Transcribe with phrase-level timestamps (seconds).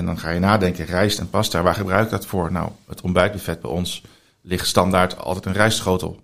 [0.00, 2.52] En dan ga je nadenken, rijst en pasta, waar gebruik ik dat voor?
[2.52, 4.02] Nou, het ontbijtbuffet bij ons
[4.42, 6.08] ligt standaard altijd een rijstschotel.
[6.08, 6.20] Nou,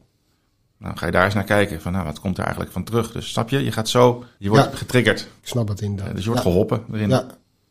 [0.79, 3.12] dan ga je daar eens naar kijken, van nou, wat komt er eigenlijk van terug?
[3.12, 4.76] Dus snap je, je gaat zo, je wordt Ja.
[4.76, 5.20] getriggerd.
[5.20, 6.14] Ik snap het inderdaad.
[6.14, 6.50] Dus je wordt ja.
[6.50, 7.08] geholpen erin.
[7.08, 7.26] Ja.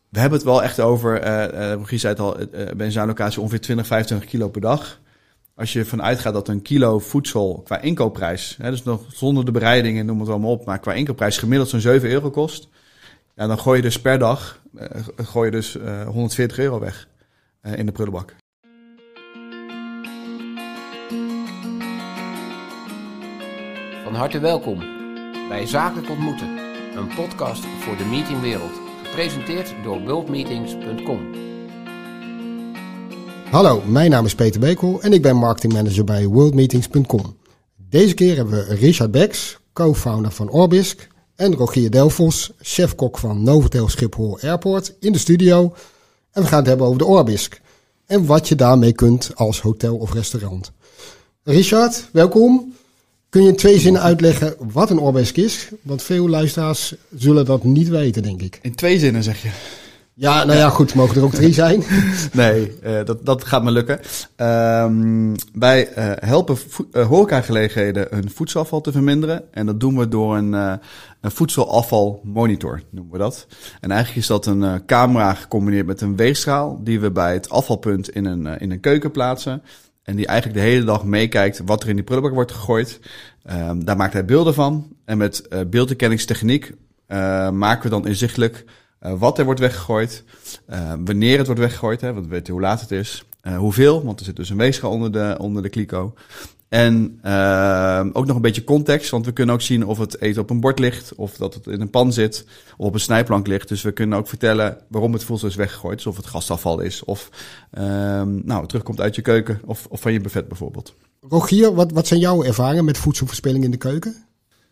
[0.08, 2.46] We hebben het wel echt over, eh uh, Rogier zei het al, eh,
[2.76, 5.00] bij een zuinlocatie ongeveer 20, 25 kilo per dag.
[5.54, 9.50] Als je ervan uitgaat dat een kilo voedsel qua inkoopprijs, hè, dus nog zonder de
[9.50, 12.68] bereiding en noem het allemaal op, maar qua inkoopprijs gemiddeld zo'n 7 euro kost.
[13.38, 17.08] Ja, dan gooi je dus per dag eh, gooi je dus eh 140 euro weg
[17.60, 18.34] eh, in de prullenbak.
[24.04, 24.78] Van harte welkom
[25.48, 26.48] bij Zakelijk Ontmoeten,
[26.96, 28.72] een podcast voor de meetingwereld,
[29.02, 31.34] gepresenteerd door worldmeetings.com.
[33.50, 37.36] Hallo, mijn naam is Peter Bekel en ik ben marketingmanager bij worldmeetings.com.
[37.76, 43.88] Deze keer hebben we Richard Becks, co-founder van Orbisk, en Rogier Delfos, chef-kok van Novotel
[43.88, 45.74] Schiphol Airport, in de studio.
[46.32, 47.60] En we gaan het hebben over de Orbisk
[48.06, 50.72] en wat je daarmee kunt als hotel of restaurant.
[51.42, 52.74] Richard, welkom.
[53.28, 55.68] Kun je in twee zinnen uitleggen wat een Orbisk is?
[55.82, 58.58] Want veel luisteraars zullen dat niet weten, denk ik.
[58.62, 59.50] In twee zinnen zeg je.
[60.18, 61.82] Ja, nou ja, goed, mogen er ook drie zijn.
[62.32, 64.00] Nee, eh, dat, dat gaat me lukken.
[64.36, 66.56] Ehm, wij eh, helpen
[66.92, 69.52] eh, horecagelegenheden hun voedselafval te verminderen.
[69.52, 70.80] En dat doen we door een, een
[71.30, 73.46] voedselafvalmonitor, noemen we dat.
[73.80, 76.80] En eigenlijk is dat een camera gecombineerd met een weegschaal...
[76.84, 79.62] die we bij het afvalpunt in een, in een keuken plaatsen.
[80.02, 83.00] En die eigenlijk de hele dag meekijkt wat er in die prullenbak wordt gegooid.
[83.42, 84.96] Ehm, daar maakt hij beelden van.
[85.04, 86.72] En met beeldherkenningstechniek
[87.52, 88.64] maken we dan inzichtelijk...
[88.98, 90.24] eh, wat er wordt weggegooid,
[90.66, 94.04] eh, wanneer het wordt weggegooid, hè, want we weten hoe laat het is, eh, hoeveel,
[94.04, 96.14] want er zit dus een weegschaal onder de, onder de kliko.
[96.68, 97.18] En
[98.12, 100.60] ook nog een beetje context, want we kunnen ook zien of het eten op een
[100.60, 102.44] bord ligt, of dat het in een pan zit,
[102.76, 103.68] of op een snijplank ligt.
[103.68, 107.04] Dus we kunnen ook vertellen waarom het voedsel is weggegooid, dus of het gastafval is,
[107.04, 107.30] of
[107.70, 110.94] ehm, nou, het terugkomt uit je keuken, of, of van je buffet bijvoorbeeld.
[111.28, 114.26] Rogier, wat, wat zijn jouw ervaringen met voedselverspilling in de keuken?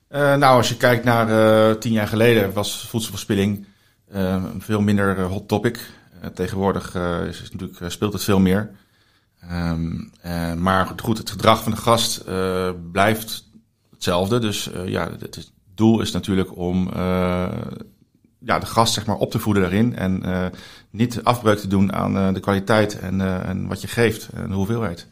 [0.09, 3.67] Eh, nou, als je kijkt naar eh, tien jaar geleden was voedselverspilling
[4.59, 5.81] veel minder eh, hot topic.
[6.25, 8.71] Eh, tegenwoordig eh, is het natuurlijk, speelt het veel meer.
[9.41, 12.25] Ehm, eh, maar goed, het gedrag van de gast
[12.93, 13.45] blijft
[13.91, 14.39] hetzelfde.
[14.39, 16.91] Dus ja, het, het doel is natuurlijk om
[18.39, 19.97] ja, de gast zeg maar, op te voeden daarin.
[19.97, 20.23] En
[20.91, 25.07] niet afbreuk te doen aan de kwaliteit en, en wat je geeft en de hoeveelheid.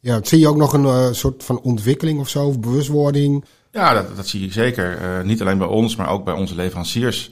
[0.00, 3.44] Ja, zie je ook nog een soort van ontwikkeling of zo, of bewustwording?
[3.70, 4.98] Ja, dat, dat zie je zeker.
[5.24, 7.30] Niet alleen bij ons, maar ook bij onze leveranciers.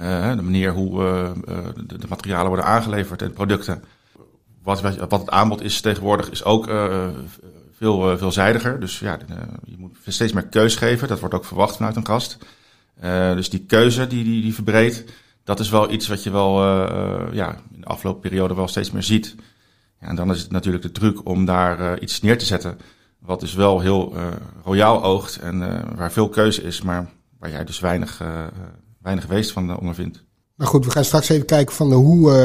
[0.00, 3.84] Eh, de manier hoe eh, eh, de, de materialen worden aangeleverd en producten.
[4.62, 6.70] Wat, wat het aanbod is tegenwoordig is ook
[7.76, 8.80] veel veelzijdiger.
[8.80, 9.18] Dus ja,
[9.64, 11.08] je moet steeds meer keus geven.
[11.08, 12.38] Dat wordt ook verwacht vanuit een gast.
[13.34, 15.04] Dus die keuze die, die, die verbreedt,
[15.44, 16.62] dat is wel iets wat je wel
[17.32, 19.34] ja, in de afloopperiode wel steeds meer ziet.
[20.00, 22.78] Ja, en dan is het natuurlijk de truc om daar iets neer te zetten.
[23.18, 24.14] Wat dus wel heel
[24.64, 28.46] royaal oogt en waar veel keuze is, maar waar jij dus weinig, eh,
[29.00, 30.24] weinig weest van ondervindt.
[30.56, 32.36] Nou goed, we gaan straks even kijken van hoe eh,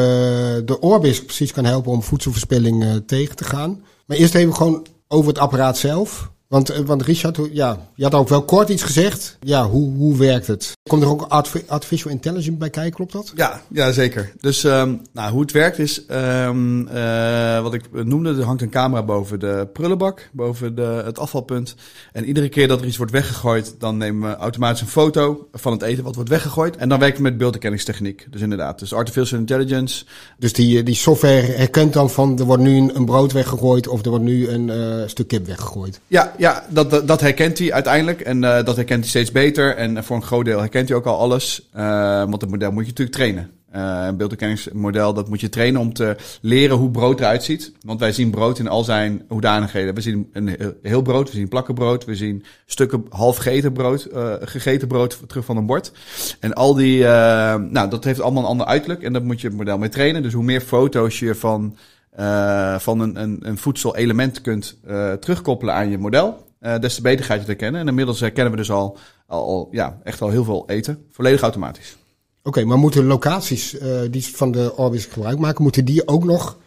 [0.65, 3.83] de Orbis precies kan helpen om voedselverspilling eh, tegen te gaan.
[4.05, 6.31] Maar eerst even gewoon over het apparaat zelf.
[6.47, 9.37] Want, eh, want Richard, ja, je had ook wel kort iets gezegd.
[9.39, 10.71] Ja, hoe, hoe werkt het?
[10.89, 13.31] Komt er ook artifi- artificial intelligence bij kijken, klopt dat?
[13.35, 14.31] Ja, ja zeker.
[14.39, 18.69] Dus ehm, nou, hoe het werkt is, ehm, eh, wat ik noemde, er hangt een
[18.69, 21.75] camera boven de prullenbak, boven de, het afvalpunt.
[22.11, 25.71] En iedere keer dat er iets wordt weggegooid, dan nemen we automatisch een foto van
[25.71, 26.75] het eten wat wordt weggegooid.
[26.75, 28.27] En dan werken we met beeldherkenningstechniek.
[28.29, 30.05] Dus inderdaad, dus artificial intelligence.
[30.37, 34.09] Dus die, die software herkent dan van er wordt nu een, brood weggegooid of er
[34.09, 35.99] wordt nu een eh, stuk kip weggegooid.
[36.07, 38.21] Ja, ja dat, dat, dat herkent hij uiteindelijk.
[38.21, 39.75] En eh, dat herkent hij steeds beter.
[39.75, 41.69] En voor een groot deel herkent hij ook al alles.
[41.73, 43.51] Eh, want het model moet je natuurlijk trainen.
[43.75, 47.71] Eh, een beeldherkenningsmodel, dat moet je trainen om te leren hoe brood eruit ziet.
[47.81, 49.95] Want wij zien brood in al zijn hoedanigheden.
[49.95, 54.33] We zien een heel- brood, we zien plakkenbrood, we zien stukken half gegeten brood, eh,
[54.41, 55.91] gegeten brood terug van een bord.
[56.39, 59.03] En al die, eh, nou, dat heeft allemaal een ander uiterlijk.
[59.03, 60.23] En daar moet je het model mee trainen.
[60.23, 61.77] Dus hoe meer foto's je van,
[62.15, 67.01] eh, van een, een, een voedselelement kunt eh, terugkoppelen aan je model, eh, des te
[67.01, 67.81] beter ga je het herkennen.
[67.81, 68.97] En inmiddels herkennen we dus al,
[69.27, 71.05] al, ja, echt al heel veel eten.
[71.11, 71.97] Volledig automatisch.
[72.43, 73.77] Oké, maar moeten locaties
[74.11, 76.57] die van de Orbisk gebruik maken, moeten die ook nog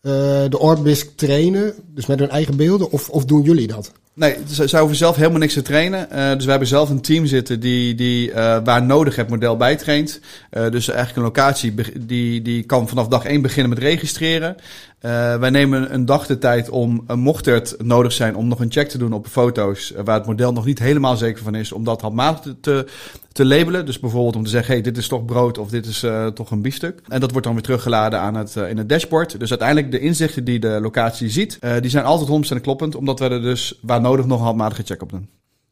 [0.00, 1.74] de Orbisk trainen?
[1.86, 2.90] Dus met hun eigen beelden?
[2.90, 3.92] Of, of doen jullie dat?
[4.14, 6.08] Nee, ze, hoeven zelf helemaal niks te trainen.
[6.08, 10.20] Dus wij hebben zelf een team zitten die, die uh, waar nodig het model bijtraint.
[10.50, 14.56] Uh, dus eigenlijk een locatie die, die kan vanaf dag één beginnen met registreren.
[15.00, 18.88] Wij nemen een dag de tijd om, mocht het nodig zijn, om nog een check
[18.88, 22.00] te doen op foto's waar het model nog niet helemaal zeker van is, om dat
[22.00, 22.86] handmatig te,
[23.32, 23.86] te labelen.
[23.86, 26.62] Dus bijvoorbeeld om te zeggen, hey, dit is toch brood of dit is toch een
[26.62, 27.00] biefstuk.
[27.08, 29.38] En dat wordt dan weer teruggeladen aan het, in het dashboard.
[29.38, 33.28] Dus uiteindelijk de inzichten die de locatie ziet, die zijn altijd 100% kloppend, omdat we
[33.28, 35.28] er dus waar nodig nog een handmatige check op doen.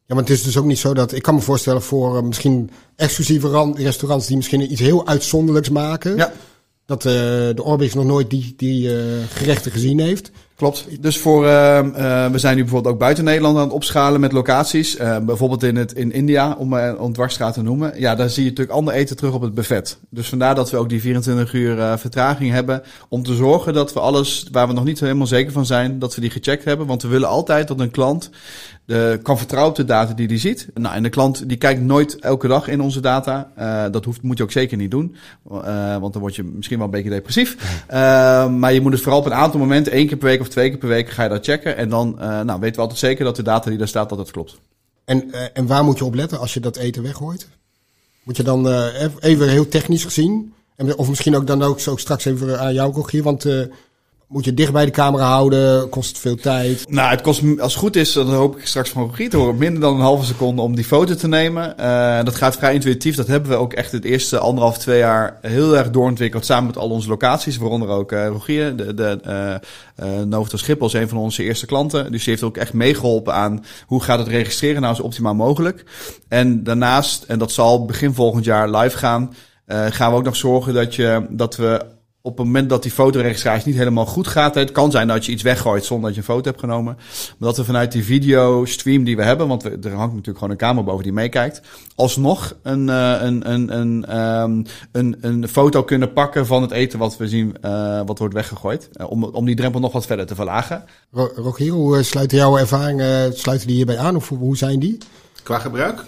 [0.09, 1.11] Ja, maar het is dus ook niet zo dat...
[1.11, 4.27] Ik kan me voorstellen voor uh, misschien exclusieve restaurants...
[4.27, 6.15] die misschien iets heel uitzonderlijks maken.
[6.15, 6.31] Ja.
[6.89, 9.01] Dat uh, de Orbix nog nooit die, die uh,
[9.33, 10.31] gerechten gezien heeft.
[10.55, 11.01] Klopt.
[11.01, 14.97] Dus voor, uh, we zijn nu bijvoorbeeld ook buiten Nederland aan het opschalen met locaties.
[15.25, 17.99] Bijvoorbeeld in, het, in India, om, om dwarsstraat te noemen.
[17.99, 19.97] Ja, daar zie je natuurlijk ander eten terug op het buffet.
[20.09, 22.83] Dus vandaar dat we ook die 24 uur vertraging hebben.
[23.09, 26.15] Om te zorgen dat we alles waar we nog niet helemaal zeker van zijn, dat
[26.15, 26.87] we die gecheckt hebben.
[26.87, 28.29] Want we willen altijd dat een klant
[28.89, 30.67] de, kan vertrouwen op de data die hij ziet.
[30.73, 33.51] Nou, en de klant die kijkt nooit elke dag in onze data.
[33.59, 35.15] Uh, dat hoeft, moet je ook zeker niet doen.
[35.51, 37.57] Uh, want dan word je misschien wel een beetje depressief.
[37.89, 40.47] Uh, maar je moet het vooral op een aantal momenten, één keer per week of
[40.47, 41.77] twee keer per week, ga je dat checken.
[41.77, 44.31] En dan nou, weten we altijd zeker dat de data die daar staat, dat het
[44.31, 44.59] klopt.
[45.05, 47.47] En, en waar moet je op letten als je dat eten weggooit?
[48.23, 48.67] Moet je dan
[49.19, 52.93] even heel technisch gezien, en, of misschien ook dan ook, zo straks even aan jou,
[52.93, 53.45] Rogier, want
[54.29, 55.89] moet je dicht bij de camera houden?
[55.89, 56.89] Kost het veel tijd?
[56.89, 59.57] Nou, het kost, als het goed is, dan hoop ik straks van Rogier te horen,
[59.57, 61.75] minder dan een halve seconde om die foto te nemen.
[61.79, 63.15] Uh, dat gaat vrij intuïtief.
[63.15, 66.77] Dat hebben we ook echt het eerste anderhalf, twee jaar heel erg doorontwikkeld samen met
[66.77, 67.57] al onze locaties.
[67.57, 71.65] Waaronder ook uh, Rogier, de, de uh, uh, Novito Schiphol is een van onze eerste
[71.65, 72.11] klanten.
[72.11, 75.83] Dus die heeft ook echt meegeholpen aan hoe gaat het registreren nou zo optimaal mogelijk.
[76.27, 79.33] En daarnaast, en dat zal begin volgend jaar live gaan,
[79.67, 81.85] gaan we ook nog zorgen dat, je, dat we
[82.29, 85.31] op het moment dat die fotoregistratie niet helemaal goed gaat, het kan zijn dat je
[85.31, 86.95] iets weggooit zonder dat je een foto hebt genomen.
[87.37, 90.37] Maar dat we vanuit die video stream die we hebben, want we, er hangt natuurlijk
[90.37, 91.61] gewoon een camera boven die meekijkt,
[91.95, 96.99] alsnog een, uh, een, een, een, um, een, een foto kunnen pakken van het eten
[96.99, 98.89] wat we zien, uh, wat wordt weggegooid.
[98.93, 100.83] Uh, om, om die drempel nog wat verder te verlagen.
[101.35, 104.97] Rogier, hoe sluiten jouw ervaringen, sluiten die hierbij aan of hoe zijn die?
[105.43, 106.05] Qua gebruik?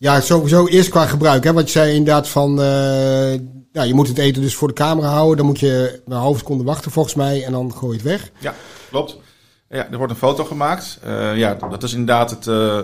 [0.00, 1.44] Ja, sowieso eerst qua gebruik.
[1.44, 1.52] Hè?
[1.52, 2.58] Want je zei inderdaad van
[3.72, 5.36] ja, je moet het eten dus voor de camera houden.
[5.36, 8.30] Dan moet je een halve seconde wachten volgens mij en dan gooi je het weg.
[8.38, 8.54] Ja,
[8.90, 9.16] klopt.
[9.68, 11.00] Ja, er wordt een foto gemaakt.
[11.06, 12.76] Uh, ja, dat is inderdaad het, uh,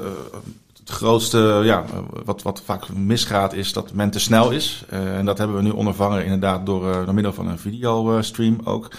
[0.79, 1.85] het grootste, ja,
[2.25, 4.85] wat, wat vaak misgaat, is dat men te snel is.
[4.93, 8.91] Uh, en dat hebben we nu ondervangen inderdaad door, door middel van een videostream ook.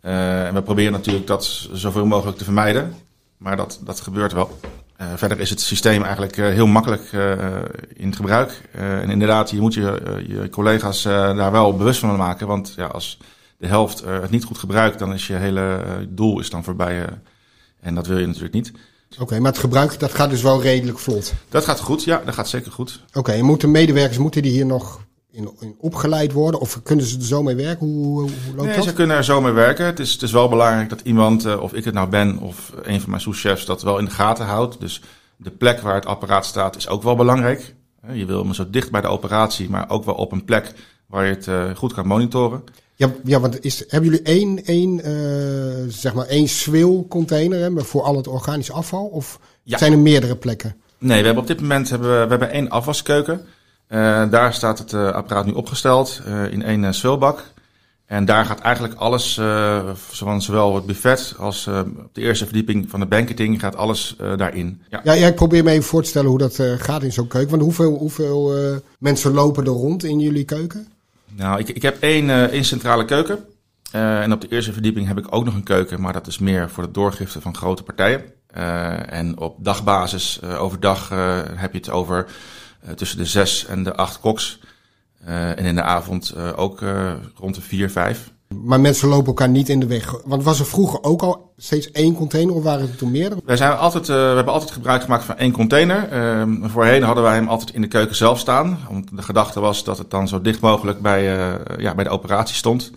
[0.00, 2.94] en we proberen natuurlijk dat zoveel mogelijk te vermijden.
[3.36, 4.58] Maar dat, dat gebeurt wel.
[5.00, 7.38] Uh, verder is het systeem eigenlijk uh, heel makkelijk uh,
[7.94, 8.60] in gebruik.
[8.72, 12.46] en inderdaad, je moet je, je collega's daar wel bewust van maken.
[12.46, 13.18] Want ja, als
[13.58, 17.06] de helft het niet goed gebruikt, dan is je hele doel is dan voorbij.
[17.80, 18.72] en dat wil je natuurlijk niet.
[19.12, 21.32] Oké, okay, maar het gebruik dat gaat dus wel redelijk vlot?
[21.48, 23.00] Dat gaat goed, ja, dat gaat zeker goed.
[23.08, 25.05] Oké, okay, en moeten medewerkers, moeten die hier nog
[25.36, 26.60] in, in, opgeleid worden?
[26.60, 27.86] Of kunnen ze er zo mee werken?
[27.86, 28.84] Hoe, hoe loopt nee, dat?
[28.84, 29.86] ze kunnen er zo mee werken.
[29.86, 32.72] Het is, het is wel belangrijk dat iemand, uh, of ik het nou ben, of
[32.82, 34.80] een van mijn souschefs, dat wel in de gaten houdt.
[34.80, 35.02] Dus
[35.36, 37.74] de plek waar het apparaat staat is ook wel belangrijk.
[38.12, 40.72] Je wil hem zo dicht bij de operatie, maar ook wel op een plek
[41.06, 42.64] waar je het uh, goed kan monitoren.
[42.94, 48.02] Ja, ja want is, hebben jullie één, één, uh, zeg maar één swil-container hè, voor
[48.02, 49.04] al het organisch afval?
[49.04, 49.78] Of ja.
[49.78, 50.76] zijn er meerdere plekken?
[50.98, 53.40] Nee, we hebben op dit moment hebben we, we hebben één afwaskeuken.
[53.88, 57.44] Uh, daar staat het uh, apparaat nu opgesteld uh, in één zwilbak.
[58.06, 59.40] En daar gaat eigenlijk alles,
[59.94, 64.82] van zowel het buffet als op de eerste verdieping van de banketing, gaat alles daarin.
[65.04, 65.12] Ja.
[65.12, 67.50] ik probeer me even voor te stellen hoe dat gaat in zo'n keuken.
[67.50, 68.52] Want hoeveel, hoeveel
[68.98, 70.88] mensen lopen er rond in jullie keuken?
[71.28, 73.38] Nou, ik, ik heb één, één centrale keuken.
[73.90, 76.70] en op de eerste verdieping heb ik ook nog een keuken, maar dat is meer
[76.70, 78.22] voor het doorgiften van grote partijen.
[79.08, 81.08] en op dagbasis, overdag
[81.56, 82.26] heb je het over
[82.94, 84.58] tussen de zes en de acht koks.
[85.28, 86.80] Uh, en in de avond uh, ook
[87.34, 88.30] rond de vier, vijf.
[88.64, 90.14] Maar mensen lopen elkaar niet in de weg.
[90.24, 93.40] Want was er vroeger ook al steeds één container of waren het toen meerdere?
[93.44, 96.08] Wij zijn altijd, we hebben altijd gebruik gemaakt van één container.
[96.08, 98.78] Ehm, voorheen hadden wij hem altijd in de keuken zelf staan.
[98.90, 101.22] Want de gedachte was dat het dan zo dicht mogelijk bij,
[101.78, 102.90] ja, bij de operatie stond.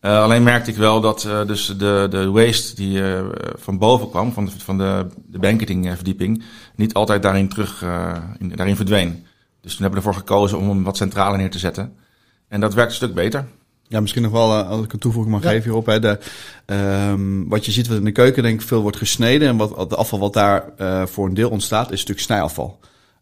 [0.00, 3.20] Uh, alleen merkte ik wel dat uh, dus de, de waste die uh,
[3.54, 6.42] van boven kwam, van de, van de, de banketingverdieping,
[6.74, 7.84] niet altijd daarin terug
[8.38, 9.26] in, daarin verdween.
[9.60, 11.96] Dus toen hebben we ervoor gekozen om hem wat centraler neer te zetten.
[12.48, 13.44] En dat werkt een stuk beter.
[13.88, 15.50] Ja, misschien nog wel, als ik een toevoeging mag ja.
[15.50, 15.86] geven hierop.
[15.86, 16.18] Hè, de,
[17.10, 19.48] um, wat je ziet wat in de keuken denk ik veel wordt gesneden.
[19.48, 20.64] En wat, de afval wat daar
[21.08, 22.80] voor een deel ontstaat, is natuurlijk snijafval.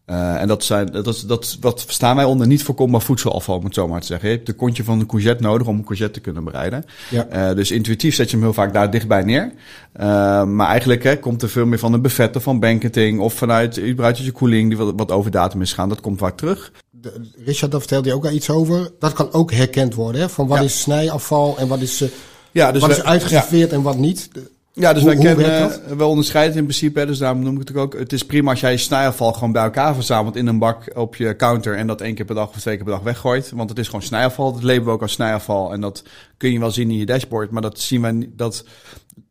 [0.09, 3.63] Uh, en dat, zijn, dat, is, dat, dat verstaan wij onder niet voorkombaar voedselafval, om
[3.63, 4.29] het zo maar te zeggen.
[4.29, 6.85] Je hebt de kontje van de courgette nodig om een courgette te kunnen bereiden.
[7.09, 7.49] Ja.
[7.49, 9.51] Uh, dus intuïtief zet je hem heel vaak daar dichtbij neer.
[9.99, 10.03] Uh,
[10.43, 13.75] maar eigenlijk hè, komt er veel meer van een buffet of van banketing of vanuit
[13.75, 15.89] je koeling die wat, wat over datum is gaan.
[15.89, 16.71] Dat komt vaak terug.
[16.89, 18.91] De, Richard, daar vertelde je ook al iets over.
[18.99, 20.29] Dat kan ook herkend worden, hè?
[20.29, 20.63] Van wat ja.
[20.63, 22.03] is snijafval en wat is,
[22.51, 24.29] ja, dus wat is uitgeserveerd en wat niet.
[24.79, 27.93] Ja, dus wij kennen, we onderscheiden in principe, dus daarom noem ik het ook.
[27.93, 31.15] Het is prima als jij je snijafval gewoon bij elkaar verzamelt in een bak op
[31.15, 33.51] je counter en dat één keer per dag of twee keer per dag weggooit.
[33.55, 34.53] Want het is gewoon snijafval.
[34.53, 36.03] Dat labelen we ook als snijafval en dat
[36.37, 37.51] kun je wel zien in je dashboard.
[37.51, 38.65] Maar dat zien we, dat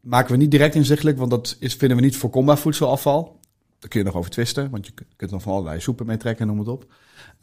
[0.00, 3.37] maken we niet direct inzichtelijk, want dat is, vinden we niet voorkombaar voedselafval.
[3.78, 6.46] Daar kun je nog over twisten, want je kunt nog van allerlei soepen mee trekken,
[6.46, 6.86] noem het op.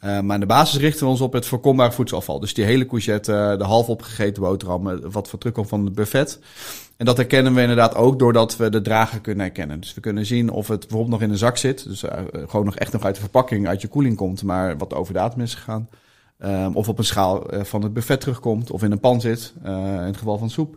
[0.04, 2.40] Uh, maar in de basis richten we ons op het voorkombaar voedselafval.
[2.40, 6.38] Dus die hele courgette, de half opgegeten boterham, wat voor terugkomt van het buffet.
[6.96, 9.80] En dat herkennen we inderdaad ook doordat we de drager kunnen herkennen.
[9.80, 11.84] Dus we kunnen zien of het bijvoorbeeld nog in een zak zit.
[11.84, 14.94] Dus uh, gewoon nog echt nog uit de verpakking, uit je koeling komt, maar wat
[14.94, 15.88] over datum is gegaan.
[16.44, 19.70] Um, of op een schaal van het buffet terugkomt, of in een pan zit, in
[19.72, 20.76] het geval van soep.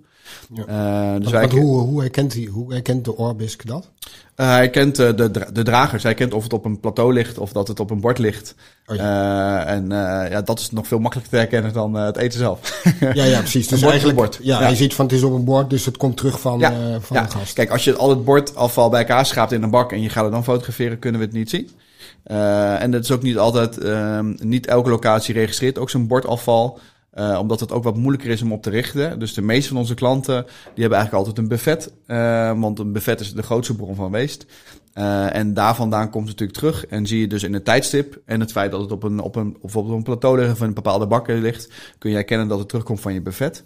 [0.54, 1.16] Ja.
[1.16, 3.90] Uh, dus hoe, hoe, herkent hij, hoe herkent de Orbisk dat?
[4.36, 6.04] Uh, hij kent uh, de, de dragers.
[6.04, 8.56] Hij kent of het op een plateau ligt of dat het op een bord ligt.
[8.86, 9.66] Oh, ja.
[9.66, 9.90] en
[10.30, 12.82] ja, dat is nog veel makkelijker te herkennen dan het eten zelf.
[13.14, 13.68] ja, ja, precies.
[13.68, 14.40] Dus eigenlijk, bord.
[14.42, 16.60] Ja, ja, je ziet van het is op een bord, dus het komt terug van,
[16.60, 17.00] ja.
[17.00, 17.24] van ja.
[17.24, 17.54] de gast.
[17.54, 20.24] Kijk, als je al het bordafval bij elkaar schraapt in een bak en je gaat
[20.24, 21.70] het dan fotograferen, kunnen we het niet zien.
[22.80, 26.80] en dat is ook niet altijd, ehm, niet elke locatie registreert ook zo'n bordafval.
[27.14, 29.20] Uh, omdat het ook wat moeilijker is om op te richten.
[29.20, 31.94] Dus de meeste van onze klanten die hebben eigenlijk altijd een buffet.
[32.08, 34.46] Uh, want een buffet is de grootste bron van weest.
[34.94, 36.86] Uh, en daar vandaan komt het natuurlijk terug.
[36.86, 39.36] En zie je dus in het tijdstip en het feit dat het op een, op
[39.36, 42.70] een, op een plateau ligt of een bepaalde bakken ligt, kun je herkennen dat het
[42.70, 43.64] terugkomt van je buffet.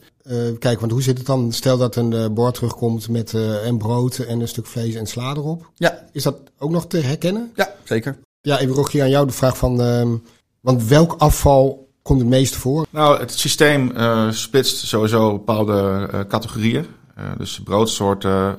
[0.60, 1.52] kijk, want hoe zit het dan?
[1.52, 3.34] Stel dat een bord terugkomt met
[3.64, 5.72] een brood en een stuk vlees en sla erop.
[5.76, 6.06] Ja.
[6.12, 7.52] Is dat ook nog te herkennen?
[7.56, 8.18] Ja, zeker.
[8.42, 10.16] Ja, even Rogier aan jou de vraag van, ehm,
[10.60, 12.86] want welk afval komt het meeste voor?
[12.90, 16.86] Nou, het systeem uh, splitst sowieso bepaalde uh, categorieën.
[17.18, 18.56] Uh, dus broodsoorten,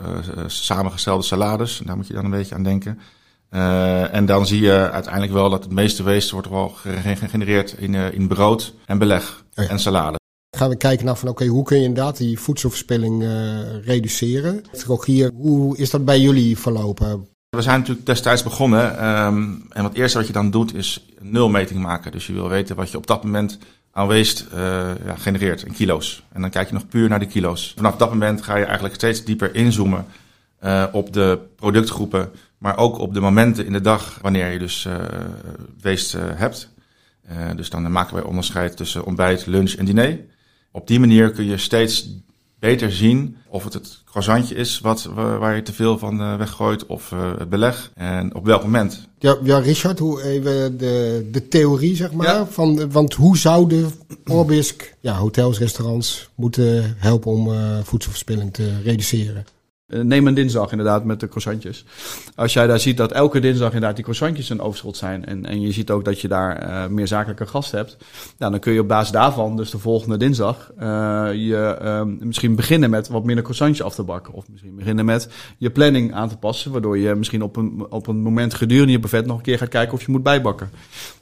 [0.47, 2.99] samengestelde salades, daar moet je dan een beetje aan denken.
[4.11, 8.29] en dan zie je uiteindelijk wel dat het meeste weest wordt wel gegenereerd in, in
[8.29, 10.19] brood en beleg oh en salade.
[10.57, 13.23] Gaan we kijken naar van oké, hoe kun je inderdaad die voedselverspilling
[13.85, 14.65] reduceren?
[14.87, 17.29] Rogier, hoe is dat bij jullie verlopen?
[17.55, 19.09] We zijn natuurlijk destijds begonnen.
[19.09, 22.13] Um, en het eerste wat je dan doet is nulmeting maken.
[22.13, 23.59] Dus je wil weten wat je op dat moment
[23.93, 24.59] aan waste uh,
[25.07, 26.23] ja, genereert in kilo's.
[26.33, 27.73] En dan kijk je nog puur naar de kilo's.
[27.77, 30.07] Vanaf dat moment ga je eigenlijk steeds dieper inzoomen
[30.65, 32.31] uh, op de productgroepen.
[32.59, 34.95] Maar ook op de momenten in de dag wanneer je dus uh,
[35.83, 36.69] waste hebt.
[37.57, 40.19] dus dan maken wij onderscheid tussen ontbijt, lunch en diner.
[40.71, 42.09] Op die manier kun je steeds
[42.65, 46.87] beter zien of het het croissantje is wat, waar je te veel van uh, weggooit
[46.87, 49.09] of uh, het beleg en op welk moment.
[49.19, 52.47] Ja, ja Richard, hoe even de, de theorie zeg maar, ja.
[52.47, 53.93] van, want hoe zouden
[54.27, 59.47] Orbisk ja, hotels, restaurants moeten helpen om uh, voedselverspilling te reduceren?
[59.87, 61.85] Eh, neem een dinsdag inderdaad met de croissantjes.
[62.35, 65.25] Als jij daar ziet dat elke dinsdag inderdaad die croissantjes een overschot zijn...
[65.25, 67.97] en, en je ziet ook dat je daar uh, meer zakelijke gasten hebt...
[68.39, 70.73] Nou, dan kun je op basis daarvan, dus de volgende dinsdag...
[70.79, 70.85] Uh,
[71.33, 74.35] je uh, misschien beginnen met wat minder croissantjes af te bakken.
[74.35, 76.73] Of misschien beginnen met je planning aan te passen...
[76.73, 79.69] waardoor je misschien op een, op een moment gedurende je buffet nog een keer gaat
[79.69, 80.71] kijken of je moet bijbakken.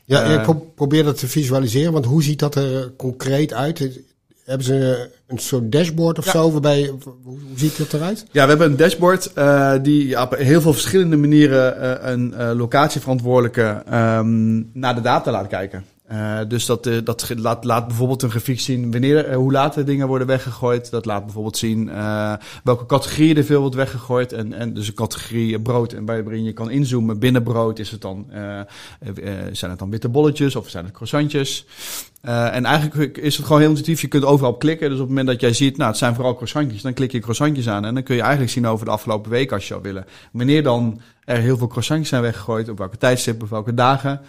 [0.04, 4.00] Ja, ik probeer dat te visualiseren, want hoe ziet dat er concreet uit?
[4.44, 6.52] Hebben ze een soort dashboard of zo?
[6.52, 8.26] Waarbij, hoe, ziet dat eruit?
[8.30, 12.50] Ja, we hebben een dashboard uh, die op heel veel verschillende manieren uh, een uh,
[12.54, 15.84] locatieverantwoordelijke um, naar de data laat kijken.
[16.12, 19.74] Uh, dus dat, uh, dat laat, laat bijvoorbeeld een grafiek zien wanneer, uh, hoe laat
[19.74, 20.90] de dingen worden weggegooid.
[20.90, 21.90] Dat laat bijvoorbeeld zien
[22.64, 24.32] welke categorieën er veel wordt weggegooid.
[24.32, 27.18] En, en dus een categorie brood en waarin je kan inzoomen.
[27.18, 28.26] Binnen brood is het dan,
[29.52, 31.66] zijn het dan witte bolletjes of zijn het croissantjes.
[32.22, 34.00] En eigenlijk is het gewoon heel intuïtief.
[34.00, 34.86] Je kunt overal op klikken.
[34.88, 36.82] Dus op het moment dat jij ziet, nou het zijn vooral croissantjes.
[36.82, 39.52] Dan klik je croissantjes aan en dan kun je eigenlijk zien over de afgelopen week
[39.52, 40.06] als je zou willen.
[40.32, 42.68] Wanneer dan er heel veel croissantjes zijn weggegooid.
[42.68, 44.20] Op welke tijdstippen, op welke dagen.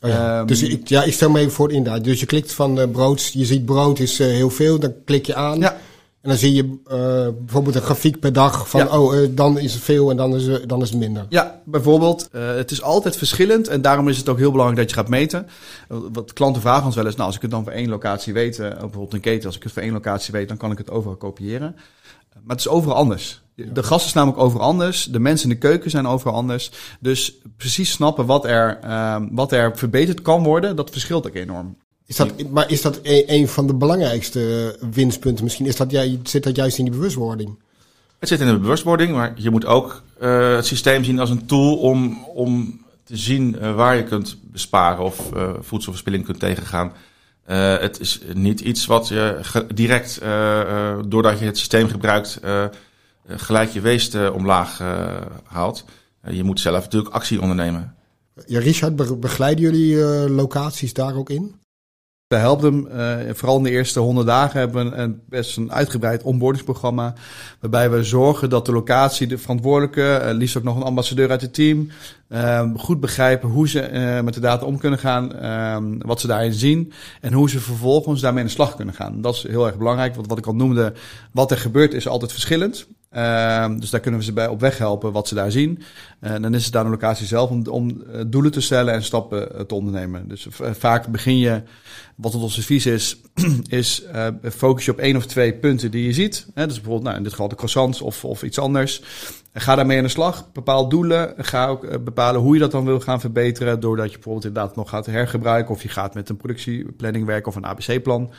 [0.00, 0.38] Oh ja.
[0.38, 2.04] Um, dus ik, ja, ik stel me even voor inderdaad.
[2.04, 3.30] Dus je klikt van uh, brood.
[3.32, 4.78] Je ziet brood is uh, heel veel.
[4.78, 5.58] Dan klik je aan.
[5.58, 5.76] Ja.
[6.22, 8.98] En dan zie je uh, bijvoorbeeld een grafiek per dag van, ja.
[8.98, 11.26] oh, uh, dan is het veel en dan is, uh, dan is het minder.
[11.28, 12.28] Ja, bijvoorbeeld.
[12.32, 15.46] het is altijd verschillend en daarom is het ook heel belangrijk dat je gaat meten.
[16.12, 18.56] wat klanten vragen ons wel eens, nou, als ik het dan voor één locatie weet,
[18.56, 21.16] bijvoorbeeld een keten, als ik het voor één locatie weet, dan kan ik het overal
[21.16, 21.76] kopiëren.
[22.32, 23.42] Maar het is overal anders.
[23.54, 25.04] De gast is namelijk overal anders.
[25.04, 26.70] De mensen in de keuken zijn overal anders.
[27.00, 31.76] Dus precies snappen wat er, uh, wat er verbeterd kan worden, dat verschilt ook enorm.
[32.10, 35.66] Is dat, maar is dat een, een van de belangrijkste winstpunten misschien?
[35.66, 37.58] Is dat, zit dat juist in die bewustwording?
[38.18, 41.46] Het zit in de bewustwording, maar je moet ook uh, het systeem zien als een
[41.46, 46.92] tool om, om te zien uh, waar je kunt besparen of uh, voedselverspilling kunt tegengaan.
[47.44, 49.40] Het is niet iets wat je
[49.74, 50.20] direct,
[51.08, 52.40] doordat je het systeem gebruikt,
[53.26, 54.78] gelijk je weest omlaag
[55.44, 55.84] haalt.
[56.30, 57.94] je moet zelf natuurlijk actie ondernemen.
[58.46, 59.96] Ja, Richard, begeleiden jullie
[60.30, 61.54] locaties daar ook in?
[62.30, 65.72] We helpen hem, uh, vooral in de eerste honderd dagen hebben we een, best een
[65.72, 67.14] uitgebreid onboardingsprogramma.
[67.60, 71.40] Waarbij we zorgen dat de locatie, de verantwoordelijke, uh, liefst ook nog een ambassadeur uit
[71.40, 71.90] het team,
[72.28, 76.52] uh, goed begrijpen hoe ze met de data om kunnen gaan, ehm, wat ze daarin
[76.52, 79.20] zien en hoe ze vervolgens daarmee in de slag kunnen gaan.
[79.20, 80.92] Dat is heel erg belangrijk, want wat ik al noemde,
[81.32, 82.86] wat er gebeurt is altijd verschillend.
[83.16, 85.82] Uh, dus daar kunnen we ze bij op weg helpen wat ze daar zien.
[86.20, 89.66] En dan is het daar een locatie zelf om, om doelen te stellen en stappen
[89.66, 90.28] te ondernemen.
[90.28, 91.62] Dus vaak begin je
[92.14, 93.20] wat ons advies is,
[93.68, 96.46] is uh, focus je op één of twee punten die je ziet.
[96.54, 99.02] Dus bijvoorbeeld nou, in dit geval de croissants of, of iets anders.
[99.52, 100.52] Ga daarmee aan de slag.
[100.52, 101.34] Bepaal doelen.
[101.36, 103.80] Ga ook bepalen hoe je dat dan wil gaan verbeteren.
[103.80, 105.74] Doordat je bijvoorbeeld inderdaad nog gaat hergebruiken.
[105.74, 108.30] Of je gaat met een productieplanning werken of een ABC-plan.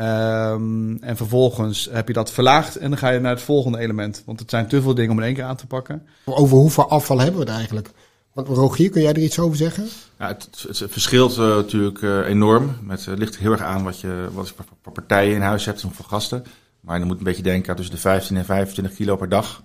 [0.00, 4.22] Um, en vervolgens heb je dat verlaagd en dan ga je naar het volgende element.
[4.26, 6.06] Want het zijn te veel dingen om in één keer aan te pakken.
[6.24, 7.90] Over hoeveel afval hebben we het eigenlijk?
[8.32, 9.88] Want Rogier, kun jij er iets over zeggen?
[10.18, 12.76] Ja, het, het, verschilt uh, natuurlijk uh, enorm.
[12.88, 15.92] Het uh, ligt heel erg aan wat je wat voor partijen in huis hebt en
[15.92, 16.44] voor gasten.
[16.80, 19.62] Maar je moet een beetje denken aan tussen de 15 en 25 kilo per dag.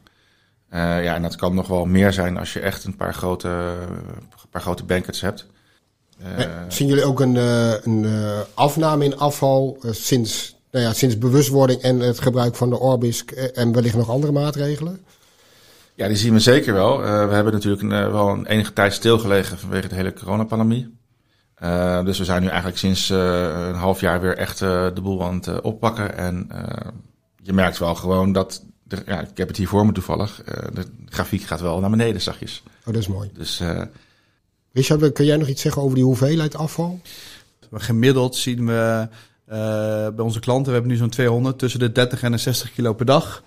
[0.69, 3.73] ja, en dat kan nog wel meer zijn als je echt een paar grote,
[4.49, 5.47] paar grote banquets hebt.
[6.67, 8.05] Zien jullie ook een, een
[8.53, 13.71] afname in afval sinds, nou ja, sinds bewustwording en het gebruik van de Orbisk en
[13.71, 15.05] wellicht nog andere maatregelen?
[15.95, 17.03] Ja, die zien we zeker wel.
[17.03, 20.97] Uh, we hebben natuurlijk een, uh, wel een enige tijd stilgelegen vanwege de hele coronapandemie.
[21.63, 25.35] Uh, dus we zijn nu eigenlijk sinds een half jaar weer echt de boel aan
[25.35, 26.17] het oppakken.
[26.17, 26.49] En
[27.41, 30.41] je merkt wel gewoon dat, de, ja, ik heb het hier voor me toevallig,
[30.73, 32.63] de grafiek gaat wel naar beneden zachtjes.
[32.65, 33.29] Oh, dat is mooi.
[33.33, 33.61] Dus,
[34.75, 36.99] Richard, kun jij nog iets zeggen over die hoeveelheid afval?
[37.73, 39.07] Gemiddeld zien we
[40.15, 42.93] bij onze klanten, we hebben nu zo'n 200, tussen de 30 en de 60 kilo
[42.93, 43.43] per dag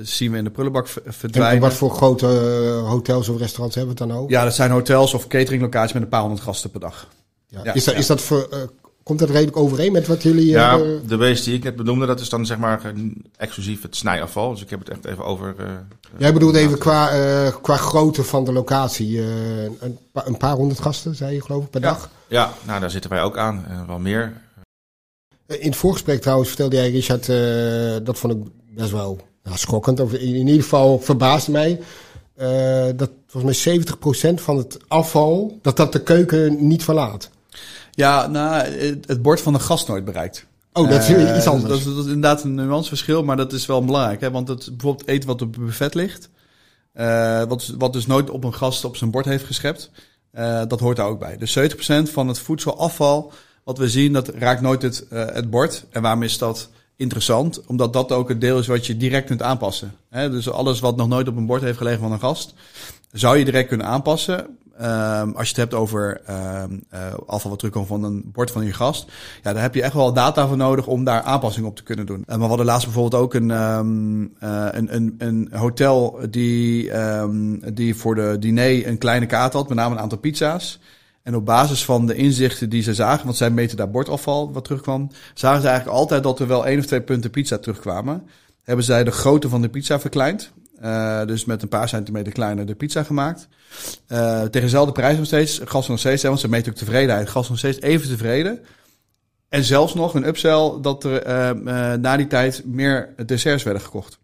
[0.00, 1.54] zien we in de prullenbak verdwijnen.
[1.54, 4.30] En wat voor grote eh, hotels of restaurants hebben we het dan over?
[4.32, 7.08] Ja, dat zijn hotels of cateringlocaties met een paar honderd gasten per dag.
[7.46, 7.74] Ja.
[7.74, 8.58] is dat, is dat voor, uh,
[9.08, 10.46] komt dat redelijk overeen met wat jullie...
[10.46, 12.92] Ja, uh, de wees die ik net benoemde, dat is dan zeg maar
[13.36, 14.50] exclusief het snijafval.
[14.50, 15.54] Dus ik heb het echt even over...
[15.60, 15.66] Uh,
[16.16, 17.10] Jij bedoelt even qua,
[17.62, 19.20] qua grootte van de locatie.
[19.20, 21.88] een, pa een, paar honderd gasten, zei je geloof ik, per ja.
[21.88, 22.10] dag?
[22.26, 23.66] Ja, nou daar zitten wij ook aan.
[23.86, 24.32] wel meer.
[25.46, 27.26] In het voorgesprek trouwens vertelde jij, Richard,
[28.06, 28.38] dat vond ik
[28.74, 31.80] best wel nou, schokkend, of in, ieder geval verbaast mij.
[32.96, 33.80] Dat volgens mij
[34.30, 37.30] 70% van het afval, dat dat de keuken niet verlaat.
[37.98, 38.64] Ja, nou,
[39.06, 40.46] het bord van de gast nooit bereikt.
[40.72, 41.72] Oh, dat is uh, iets anders.
[41.72, 44.20] Dat, dat, dat, is inderdaad een nuanceverschil, maar dat is wel belangrijk.
[44.20, 44.30] Hè?
[44.30, 46.30] Want het, bijvoorbeeld eten wat op het buffet ligt,
[46.94, 49.90] uh, wat, wat dus nooit op een gast op zijn bord heeft geschept,
[50.68, 51.36] dat hoort daar ook bij.
[51.36, 53.32] Dus 70% van het voedselafval
[53.64, 55.86] wat we zien, dat raakt nooit het, het bord.
[55.90, 56.68] En waarom is dat?
[56.96, 59.94] interessant, omdat dat ook het deel is wat je direct kunt aanpassen.
[60.08, 62.54] He, dus alles wat nog nooit op een bord heeft gelegen van een gast,
[63.12, 64.58] zou je direct kunnen aanpassen.
[64.82, 68.64] Um, als je het hebt over um, uh, afval wat terugkomt van een bord van
[68.64, 69.10] je gast,
[69.42, 72.06] ja, daar heb je echt wel data voor nodig om daar aanpassingen op te kunnen
[72.06, 72.18] doen.
[72.20, 76.90] Uh, maar we hadden laatst bijvoorbeeld ook een, um, uh, een, een, een hotel die,
[77.72, 80.80] die voor de diner een kleine kaart had, met name een aantal pizza's.
[81.22, 84.64] En op basis van de inzichten die ze zagen, want zij meten daar bordafval wat
[84.64, 88.28] terugkwam, zagen ze eigenlijk altijd dat er wel één of twee punten pizza terugkwamen.
[88.62, 90.52] Hebben zij de grootte van de pizza verkleind.
[90.82, 93.48] Uh, dus met een paar centimeter kleiner de pizza gemaakt.
[94.08, 95.60] Uh, tegen dezelfde prijs nog steeds.
[95.64, 97.28] Gas nog steeds, want ze meten ook tevredenheid.
[97.28, 98.60] Gas nog steeds even tevreden.
[99.48, 104.18] En zelfs nog een upsell dat er uh, na die tijd meer desserts werden gekocht.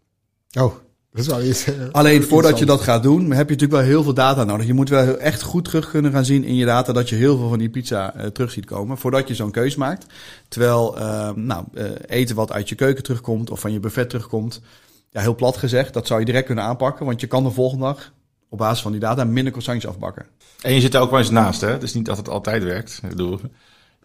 [0.59, 0.73] Oh,
[1.11, 4.03] dat is wel iets, Alleen voordat je dat gaat doen, heb je natuurlijk wel heel
[4.03, 4.65] veel data nodig.
[4.65, 7.37] Je moet wel echt goed terug kunnen gaan zien in je data dat je heel
[7.37, 8.97] veel van die pizza terug ziet komen.
[8.97, 10.05] Voordat je zo'n keus maakt.
[10.47, 10.97] Terwijl
[11.35, 11.65] nou,
[12.07, 14.61] eten wat uit je keuken terugkomt of van je buffet terugkomt.
[15.15, 17.05] Ja, heel plat gezegd, dat zou je direct kunnen aanpakken.
[17.05, 18.11] Want je kan de volgende dag
[18.49, 20.25] op basis van die data minder croissantjes afbakken.
[20.61, 21.67] En je zit er ook wel eens naast, hè?
[21.69, 22.99] Het is niet dat het altijd werkt.
[23.03, 23.39] Ik bedoel,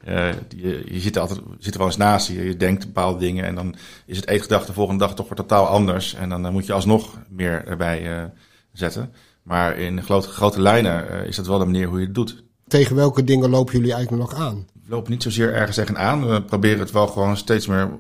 [0.09, 3.45] uh, je, je zit, altijd, zit er wel eens naast, je, je denkt bepaalde dingen
[3.45, 3.75] en dan
[4.07, 6.15] is het eetgedachte de volgende dag toch weer totaal anders.
[6.15, 8.25] En dan uh, moet je alsnog meer erbij uh,
[8.73, 9.13] zetten.
[9.43, 12.43] Maar in grote, grote lijnen is dat wel de manier hoe je het doet.
[12.69, 14.67] Tegen welke dingen lopen jullie eigenlijk nog aan?
[14.85, 16.29] We lopen niet zozeer ergens tegen aan.
[16.29, 17.91] We proberen het wel gewoon steeds meer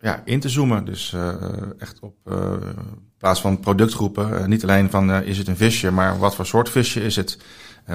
[0.00, 0.84] ja, in te zoomen.
[0.84, 1.16] Dus
[1.78, 2.16] echt op
[3.18, 4.48] plaats van productgroepen.
[4.48, 7.38] niet alleen van is het een visje, maar wat voor soort visje is het?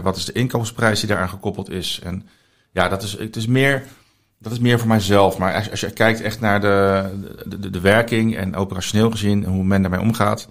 [0.02, 2.00] wat is de inkomstenprijs die daaraan gekoppeld is?
[2.04, 2.28] En
[2.72, 3.84] ja, dat is, het is meer,
[4.40, 5.38] dat is meer voor mijzelf.
[5.38, 7.10] Maar als, als je kijkt echt naar de,
[7.46, 10.48] de, de werking en operationeel gezien en hoe men daarmee omgaat,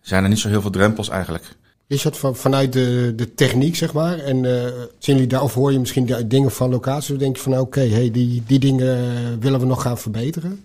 [0.00, 1.56] zijn er niet zo heel veel drempels eigenlijk.
[1.92, 4.18] Richard, van, vanuit de, de techniek, zeg maar.
[4.18, 4.62] En uh,
[4.98, 7.16] zien jullie daar, of hoor je misschien dingen van locatie?
[7.16, 10.64] denk je van, oké, hey, die, die dingen willen we nog gaan verbeteren?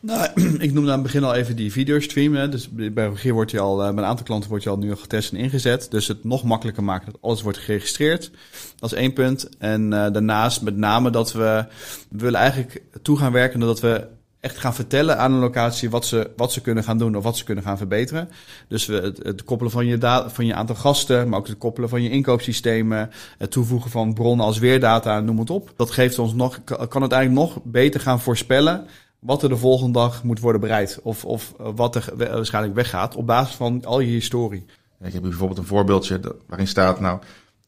[0.00, 2.34] Nou, ik noemde aan het begin al even die videostream.
[2.34, 2.48] Hè.
[2.48, 4.96] Dus bij Regier wordt je al, bij een aantal klanten wordt je al nu al
[4.96, 5.90] getest en ingezet.
[5.90, 8.30] Dus het nog makkelijker maken dat alles wordt geregistreerd.
[8.78, 9.48] Dat is één punt.
[9.58, 11.66] En daarnaast met name dat we,
[12.08, 14.06] we willen eigenlijk toe gaan werken dat we
[14.44, 17.36] echt gaan vertellen aan een locatie wat ze, wat ze kunnen gaan doen of wat
[17.36, 18.28] ze kunnen gaan verbeteren.
[18.68, 22.02] Dus we, het, koppelen van je, van je aantal gasten, maar ook het koppelen van
[22.02, 25.72] je inkoopsystemen, het toevoegen van bronnen als weerdata, noem het op.
[25.76, 28.86] Dat geeft ons nog, kan het eigenlijk nog beter gaan voorspellen
[29.18, 30.98] wat er de volgende dag moet worden bereid.
[31.02, 34.66] Of, of wat er waarschijnlijk weggaat op basis van al je historie.
[35.00, 37.18] Ik heb bijvoorbeeld een voorbeeldje waarin staat, nou,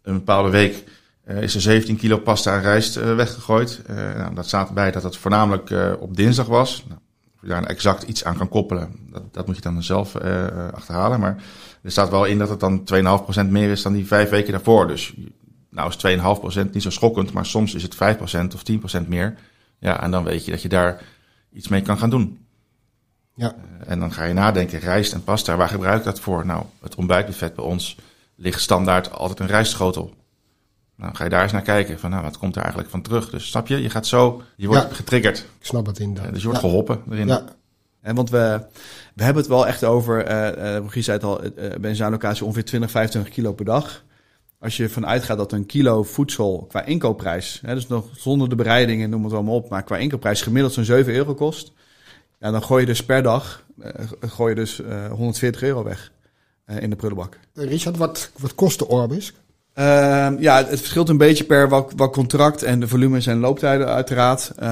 [0.03, 0.85] een bepaalde week
[1.27, 3.83] uh, is er 17 kilo pasta en rijst uh, weggegooid.
[3.91, 6.85] Uh, nou, dat staat erbij dat het voornamelijk op dinsdag was.
[6.89, 7.01] Nou,
[7.35, 10.17] of je daar exact iets aan kan koppelen, dat, dat moet je dan zelf
[10.75, 11.21] achterhalen.
[11.21, 11.37] Maar
[11.83, 12.89] er staat wel in dat het dan
[13.47, 14.87] 2,5% meer is dan die vijf weken daarvoor.
[14.89, 15.15] Dus
[15.71, 17.99] nou is 2,5% niet zo schokkend, maar soms is het 5%
[18.55, 18.63] of
[19.03, 19.35] 10% meer.
[19.79, 21.03] Ja, en dan weet je dat je daar
[21.53, 22.39] iets mee kan gaan doen.
[23.35, 23.55] Ja.
[23.87, 26.47] en dan ga je nadenken, rijst en pasta, waar gebruik ik dat voor?
[26.47, 27.97] Nou, het ontbijtbuffet bij ons
[28.37, 30.15] ligt standaard altijd een rijstschotel.
[30.97, 31.99] Nou, ga je daar eens naar kijken.
[31.99, 33.31] Van, nou, wat komt er eigenlijk van terug?
[33.31, 33.83] Dus snap je?
[33.83, 35.39] Je gaat zo, je wordt getriggerd.
[35.39, 36.33] Ik snap het inderdaad.
[36.33, 37.27] dus je wordt geholpen erin.
[37.27, 37.45] Ja.
[38.01, 38.67] En want we,
[39.15, 42.11] we hebben het wel echt over, uh, uh, Rogier zei het al, uh, bij een
[42.11, 44.05] locatie ongeveer 20, 25 kilo per dag.
[44.59, 48.55] Als je ervan uitgaat dat een kilo voedsel qua inkoopprijs, hè, dus nog zonder de
[48.55, 51.73] bereidingen, noem het allemaal op, maar qua inkoopprijs gemiddeld zo'n 7 euro kost.
[52.41, 53.65] Ja, dan gooi je dus per dag
[54.21, 56.13] gooi je dus 140 euro weg
[56.67, 57.39] in de prullenbak.
[57.55, 59.33] Richard, wat, wat kost de Orbis?
[59.79, 63.87] Uh, ja, het verschilt een beetje per wat, wat contract en de volumes en looptijden
[63.87, 64.53] uiteraard.
[64.59, 64.65] Uh,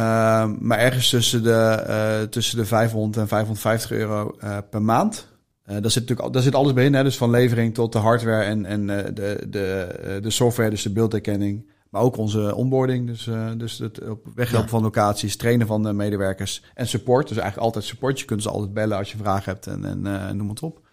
[0.58, 5.26] maar ergens tussen de, uh, tussen de 500 en 550 euro uh, per maand.
[5.64, 7.02] daar zit natuurlijk daar zit alles bij in, hè?
[7.02, 11.70] dus van levering tot de hardware en, en de, de, de software, dus de beeldherkenning.
[11.90, 14.72] Maar ook onze onboarding, dus, dus het op weghelpen ja.
[14.72, 17.28] van locaties, trainen van de medewerkers en support.
[17.28, 18.20] Dus eigenlijk altijd support.
[18.20, 20.83] Je kunt ze altijd bellen als je vragen hebt en, en noem het op.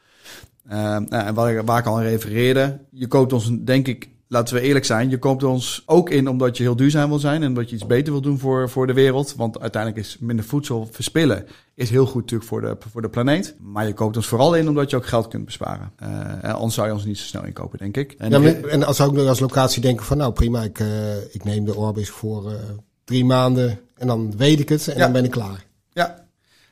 [0.71, 4.10] Uh, nou, en waar ik, waar ik al aan refereerde, je koopt ons, denk ik,
[4.27, 7.41] laten we eerlijk zijn, je koopt ons ook in omdat je heel duurzaam wil zijn
[7.41, 9.36] en omdat je iets beter wil doen voor, voor de wereld.
[9.36, 13.55] Want uiteindelijk is minder voedsel verspillen is heel goed natuurlijk voor de, voor de planeet.
[13.60, 15.91] Maar je koopt ons vooral in omdat je ook geld kunt besparen.
[16.03, 18.15] Uh, anders zou je ons niet zo snel inkopen, denk ik.
[18.17, 21.43] En, ja, en als ook nog als locatie denken van nou prima, ik, uh, ik
[21.43, 22.57] neem de Orbis voor uh,
[23.03, 24.99] drie maanden en dan weet ik het en ja.
[24.99, 25.65] dan ben ik klaar.
[25.89, 26.25] Ja,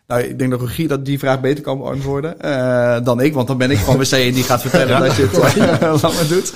[0.10, 3.34] nou, ik denk dat Rogier dat die vraag beter kan beantwoorden uh, dan ik.
[3.34, 6.28] Want dan ben ik van WC en die gaat vertellen dat je het uh, langer
[6.36, 6.54] doet.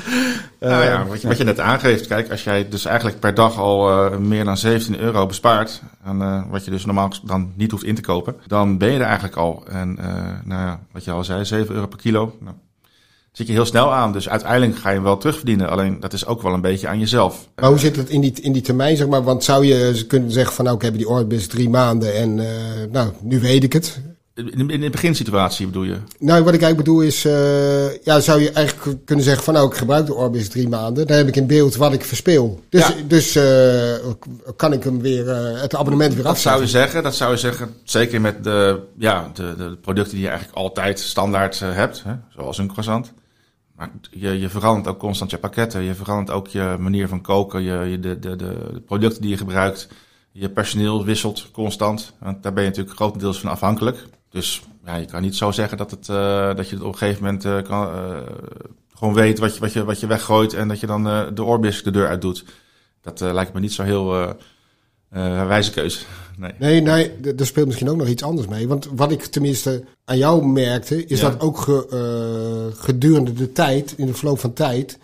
[0.59, 2.07] Uh, nou ja, wat je, wat je net aangeeft.
[2.07, 5.81] Kijk, als jij dus eigenlijk per dag al meer dan 17 euro bespaart.
[6.03, 8.35] Aan wat je dus normaal dan niet hoeft in te kopen.
[8.47, 9.63] Dan ben je er eigenlijk al.
[9.69, 9.97] En
[10.43, 12.37] nou ja, wat je al zei, 7 euro per kilo.
[12.39, 12.55] Nou,
[13.33, 14.13] zit je heel snel aan.
[14.13, 15.69] Dus uiteindelijk ga je hem wel terugverdienen.
[15.69, 17.47] Alleen dat is ook wel een beetje aan jezelf.
[17.55, 19.23] Maar hoe zit het in die, in die termijn, zeg maar?
[19.23, 22.45] Want zou je kunnen zeggen van nou, ik heb die Orbis drie maanden en uh,
[22.91, 24.01] nou, nu weet ik het.
[24.35, 25.97] In, in de beginsituatie bedoel je?
[26.19, 29.67] Nou, wat ik eigenlijk bedoel is, uh, ja, zou je eigenlijk kunnen zeggen van nou,
[29.67, 31.07] ik gebruik de Orbis drie maanden.
[31.07, 32.59] Dan heb ik in beeld wat ik verspil.
[32.69, 32.93] Dus, ja.
[33.07, 33.43] dus uh,
[34.55, 36.59] kan ik hem weer, uh, het abonnement weer afzetten.
[36.59, 37.69] Dat zou je zeggen, dat zou je zeggen.
[37.83, 42.57] Zeker met de, ja, de, de producten die je eigenlijk altijd standaard hebt, hè, zoals
[42.57, 43.13] een croissant.
[43.75, 45.81] Maar je, je verandert ook constant je pakketten.
[45.81, 47.61] Je verandert ook je manier van koken.
[47.61, 49.87] Je, de, de, de, producten die je gebruikt.
[50.31, 52.13] Je personeel wisselt constant.
[52.19, 54.05] Daar ben je natuurlijk grotendeels van afhankelijk.
[54.29, 57.23] Dus ja, je kan niet zo zeggen dat, het, uh, dat je op een gegeven
[57.23, 58.17] moment uh, kan, uh,
[58.93, 60.53] gewoon weet wat je, wat, je, wat je weggooit.
[60.53, 62.45] En dat je dan de Orbis de deur uit doet.
[63.01, 64.35] Dat lijkt me niet zo heel
[65.15, 65.99] uh, wijze keuze.
[66.37, 68.67] Nee, nee, nee er speelt misschien ook nog iets anders mee.
[68.67, 71.87] Want wat ik tenminste aan jou merkte, is dat ook ge,
[72.73, 74.97] uh, gedurende de tijd, in de verloop van tijd,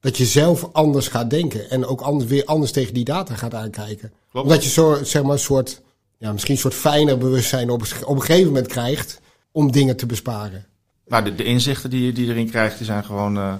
[0.00, 1.70] dat je zelf anders gaat denken.
[1.70, 4.12] En ook anders, weer anders tegen die data gaat aankijken.
[4.30, 4.46] Klopt.
[4.46, 5.80] Omdat je zo, zeg maar, een soort,
[6.18, 9.20] ja, misschien een soort fijner bewustzijn op, op een gegeven moment krijgt
[9.52, 10.66] om dingen te besparen.
[11.06, 13.54] Nou, de, de inzichten die, die je erin krijgt, die zijn gewoon, uh,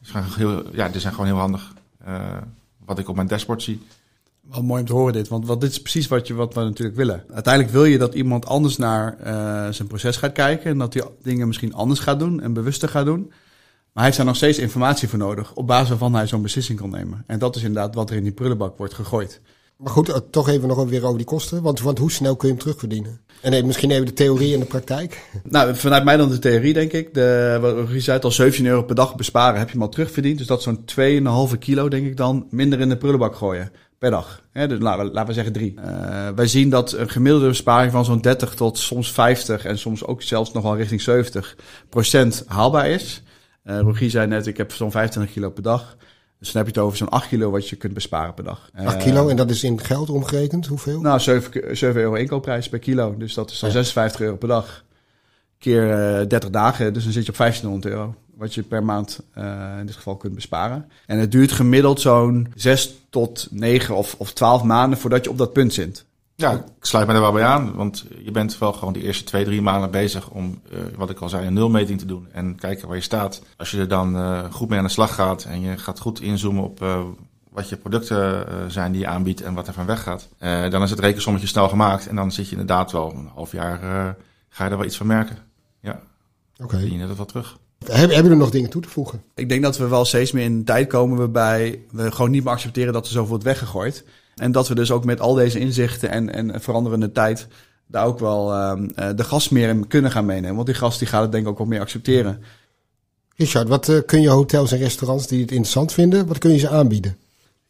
[0.00, 1.72] zijn heel, ja, die zijn gewoon heel handig.
[2.08, 2.36] Uh,
[2.84, 3.80] wat ik op mijn dashboard zie.
[4.50, 6.60] Wel mooi om te horen dit, want wat, dit is precies wat, je, wat we
[6.60, 7.24] natuurlijk willen.
[7.32, 9.26] Uiteindelijk wil je dat iemand anders naar uh,
[9.72, 13.04] zijn proces gaat kijken en dat hij dingen misschien anders gaat doen en bewuster gaat
[13.04, 13.26] doen.
[13.28, 13.36] Maar
[13.92, 16.90] hij heeft daar nog steeds informatie voor nodig, op basis waarvan hij zo'n beslissing kan
[16.90, 17.24] nemen.
[17.26, 19.40] En dat is inderdaad wat er in die prullenbak wordt gegooid.
[19.76, 22.48] Maar goed, uh, toch even nog weer over die kosten, want, want hoe snel kun
[22.48, 23.20] je hem terugverdienen?
[23.40, 25.28] En nee, misschien even de theorie en de praktijk.
[25.42, 27.14] Nou, vanuit mij dan de theorie, denk ik.
[27.14, 30.38] De, wat je zei al, 17 euro per dag besparen heb je hem al terugverdiend.
[30.38, 34.10] Dus dat is zo'n 2,5 kilo, denk ik dan, minder in de prullenbak gooien per
[34.10, 34.42] dag.
[34.52, 35.74] dus laten we, laten we zeggen drie.
[35.78, 40.04] Uh, wij zien dat een gemiddelde besparing van zo'n 30 tot soms 50 en soms
[40.04, 41.56] ook zelfs nog wel richting 70
[41.88, 43.22] procent haalbaar is.
[43.62, 45.96] Eh Rogier zei net, ik heb zo'n 25 kilo per dag.
[46.38, 48.70] Dus dan heb je het over zo'n 8 kilo wat je kunt besparen per dag.
[48.74, 51.00] 8 Eh, kilo en dat is in geld omgerekend, hoeveel?
[51.00, 53.14] Nou, 7, ke- 7 euro inkoopprijs per kilo.
[53.16, 53.74] Dus dat is dan Ja.
[53.74, 54.84] 56 euro per dag.
[55.58, 58.14] Keer eh 30 dagen, dus dan zit je op 1500 euro.
[58.38, 60.88] Wat je per maand eh, in dit geval kunt besparen.
[61.06, 65.38] En het duurt gemiddeld zo'n 6 tot 9 of, of 12 maanden voordat je op
[65.38, 66.04] dat punt zit.
[66.34, 67.74] Ja, ik sluit me er wel bij aan.
[67.74, 71.20] Want je bent wel gewoon de eerste twee, drie maanden bezig om, eh, wat ik
[71.20, 72.28] al zei, een nulmeting te doen.
[72.32, 73.42] En kijken waar je staat.
[73.56, 76.20] Als je er dan eh, goed mee aan de slag gaat en je gaat goed
[76.20, 77.00] inzoomen op eh,
[77.50, 80.28] wat je producten eh, zijn die je aanbiedt en wat er van weggaat.
[80.38, 82.06] eh dan is het rekensommetje snel gemaakt.
[82.06, 84.08] En dan zit je inderdaad wel een half jaar, eh,
[84.48, 85.38] ga je er wel iets van merken.
[85.80, 86.00] Ja,
[86.62, 86.78] Oké.
[86.78, 87.58] zie je net wel terug.
[87.92, 89.22] Heb, hebben jullie nog dingen toe te voegen?
[89.34, 92.44] Ik denk dat we wel steeds meer in een tijd komen waarbij we gewoon niet
[92.44, 94.04] meer accepteren dat er zoveel wordt weggegooid.
[94.34, 97.46] En dat we dus ook met al deze inzichten en, en veranderende tijd
[97.86, 100.54] daar ook wel ehm, eh, de gas meer in kunnen gaan meenemen.
[100.54, 102.42] Want die gast die gaat het denk ik ook wel meer accepteren.
[103.36, 106.58] Richard, wat eh, kun je hotels en restaurants die het interessant vinden, wat kun je
[106.58, 107.16] ze aanbieden?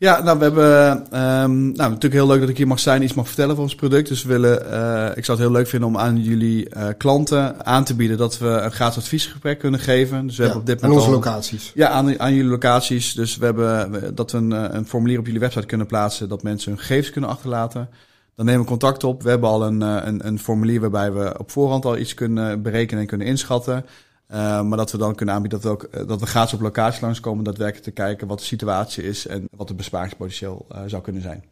[0.00, 3.14] Ja, nou, we hebben ehm, nou, natuurlijk heel leuk dat ik hier mag zijn, iets
[3.14, 4.08] mag vertellen over ons product.
[4.08, 7.66] Dus we willen, eh, ik zou het heel leuk vinden om aan jullie eh, klanten
[7.66, 10.26] aan te bieden dat we een gratis adviesgesprek kunnen geven.
[10.26, 11.72] Dus we Ja, hebben op dit aan moment onze al- locaties.
[11.74, 13.14] Ja, aan, aan jullie locaties.
[13.14, 16.42] Dus we hebben dat we een, eh, een formulier op jullie website kunnen plaatsen, dat
[16.42, 17.88] mensen hun gegevens kunnen achterlaten.
[18.34, 19.22] Dan nemen we contact op.
[19.22, 23.00] We hebben al een, een, een formulier waarbij we op voorhand al iets kunnen berekenen
[23.02, 23.84] en kunnen inschatten.
[24.28, 26.60] Eh, maar dat we dan kunnen aanbieden dat we, ook, eh, dat we gratis op
[26.60, 31.02] locatie langskomen, daadwerkelijk te kijken wat de situatie is en wat het besparingspotentieel eh, zou
[31.02, 31.44] kunnen zijn.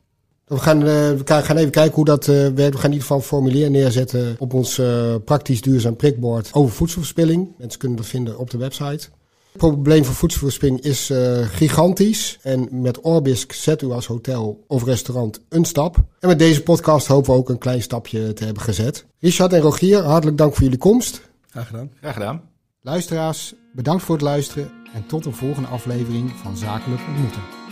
[0.47, 2.57] We gaan, eh, we gaan gaan even kijken hoe dat eh, werkt.
[2.57, 6.75] We gaan in ieder geval een formulier neerzetten op ons eh, praktisch duurzaam prikbord over
[6.75, 7.55] voedselverspilling.
[7.59, 9.09] Mensen kunnen dat vinden op de website.
[9.53, 12.39] Het probleem van voedselverspilling is eh, gigantisch.
[12.43, 15.97] En met Orbisk zet u als hotel of restaurant een stap.
[16.21, 19.07] En met deze podcast hopen we ook een klein stapje te hebben gezet.
[19.19, 21.21] Richard en Rogier, hartelijk dank voor jullie komst.
[21.51, 21.91] Graag gedaan.
[22.01, 22.56] Graag gedaan.
[22.87, 27.66] Luisteraars, bedankt voor het luisteren en tot een volgende aflevering van Zakelijk Ontmoeten.